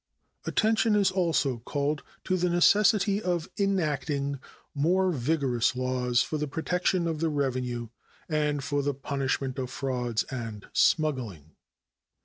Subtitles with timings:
[0.47, 4.39] Attention is also called to the necessity of enacting
[4.73, 7.87] more vigorous laws for the protection of the revenue
[8.27, 11.51] and for the punishment of frauds and smuggling.